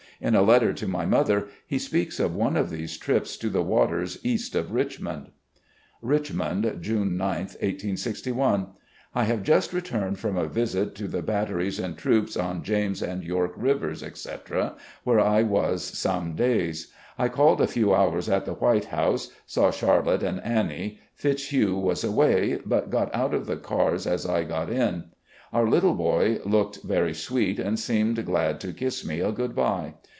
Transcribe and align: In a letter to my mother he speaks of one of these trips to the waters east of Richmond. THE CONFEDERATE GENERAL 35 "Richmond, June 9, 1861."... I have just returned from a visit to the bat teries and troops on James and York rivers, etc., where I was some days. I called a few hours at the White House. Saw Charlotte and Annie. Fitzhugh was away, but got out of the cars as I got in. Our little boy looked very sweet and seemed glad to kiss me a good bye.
In 0.23 0.35
a 0.35 0.43
letter 0.43 0.71
to 0.71 0.87
my 0.87 1.03
mother 1.07 1.47
he 1.65 1.79
speaks 1.79 2.19
of 2.19 2.35
one 2.35 2.55
of 2.55 2.69
these 2.69 2.95
trips 2.95 3.35
to 3.37 3.49
the 3.49 3.63
waters 3.63 4.19
east 4.23 4.53
of 4.53 4.71
Richmond. 4.71 5.29
THE 6.03 6.07
CONFEDERATE 6.09 6.29
GENERAL 6.29 6.61
35 6.61 6.61
"Richmond, 6.61 6.83
June 6.83 7.17
9, 7.17 7.37
1861."... 7.39 8.67
I 9.15 9.23
have 9.23 9.41
just 9.41 9.73
returned 9.73 10.19
from 10.19 10.37
a 10.37 10.45
visit 10.47 10.93
to 10.97 11.07
the 11.07 11.23
bat 11.23 11.47
teries 11.47 11.83
and 11.83 11.97
troops 11.97 12.37
on 12.37 12.61
James 12.61 13.01
and 13.01 13.23
York 13.23 13.53
rivers, 13.57 14.03
etc., 14.03 14.75
where 15.03 15.19
I 15.19 15.41
was 15.41 15.83
some 15.83 16.35
days. 16.35 16.91
I 17.17 17.27
called 17.27 17.59
a 17.59 17.65
few 17.65 17.91
hours 17.91 18.29
at 18.29 18.45
the 18.45 18.53
White 18.53 18.85
House. 18.85 19.31
Saw 19.47 19.71
Charlotte 19.71 20.21
and 20.21 20.39
Annie. 20.41 20.99
Fitzhugh 21.15 21.77
was 21.79 22.03
away, 22.03 22.59
but 22.63 22.91
got 22.91 23.09
out 23.15 23.33
of 23.33 23.47
the 23.47 23.57
cars 23.57 24.05
as 24.05 24.27
I 24.27 24.43
got 24.43 24.69
in. 24.69 25.05
Our 25.51 25.67
little 25.67 25.95
boy 25.95 26.37
looked 26.45 26.83
very 26.83 27.15
sweet 27.15 27.59
and 27.59 27.79
seemed 27.79 28.23
glad 28.23 28.59
to 28.61 28.71
kiss 28.71 29.03
me 29.03 29.19
a 29.19 29.31
good 29.31 29.55
bye. 29.55 29.95